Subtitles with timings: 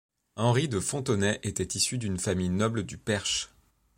[0.35, 3.51] Henry de Fontenay était issu d'une famille noble du Perche.